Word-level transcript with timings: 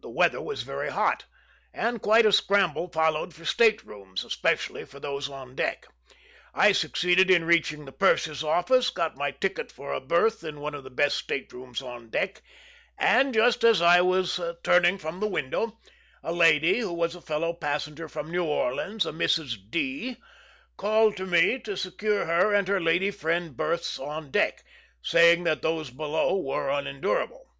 The 0.00 0.10
weather 0.10 0.42
was 0.42 0.64
very 0.64 0.90
hot, 0.90 1.26
and 1.72 2.02
quite 2.02 2.26
a 2.26 2.32
scramble 2.32 2.88
followed 2.88 3.32
for 3.32 3.44
state 3.44 3.84
rooms, 3.84 4.24
especially 4.24 4.84
for 4.84 4.98
those 4.98 5.28
on 5.30 5.54
deck. 5.54 5.86
I 6.52 6.72
succeeded 6.72 7.30
in 7.30 7.44
reaching 7.44 7.84
the 7.84 7.92
purser's 7.92 8.42
office, 8.42 8.90
got 8.90 9.16
my 9.16 9.30
ticket 9.30 9.70
for 9.70 9.92
a 9.92 10.00
berth 10.00 10.42
in 10.42 10.58
one 10.58 10.74
of 10.74 10.82
the 10.82 10.90
best 10.90 11.18
state 11.18 11.52
rooms 11.52 11.80
on 11.82 12.10
deck, 12.10 12.42
and, 12.98 13.32
just 13.32 13.62
as 13.62 13.80
I 13.80 14.00
was 14.00 14.40
turning 14.64 14.98
from 14.98 15.20
the 15.20 15.28
window, 15.28 15.78
a 16.24 16.32
lady 16.32 16.80
who 16.80 16.92
was 16.92 17.14
a 17.14 17.20
fellow 17.22 17.52
passenger 17.52 18.08
from 18.08 18.32
New 18.32 18.42
Orleans, 18.46 19.06
a 19.06 19.12
Mrs. 19.12 19.56
D, 19.70 20.16
called 20.76 21.16
to 21.16 21.26
me 21.26 21.60
to 21.60 21.76
secure 21.76 22.24
her 22.26 22.52
and 22.52 22.66
her 22.66 22.80
lady 22.80 23.12
friend 23.12 23.56
berths 23.56 24.00
on 24.00 24.32
deck, 24.32 24.64
saying 25.00 25.44
that 25.44 25.62
those 25.62 25.90
below 25.90 26.36
were 26.40 26.70
unendurable. 26.70 27.54